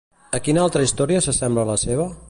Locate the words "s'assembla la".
1.27-1.81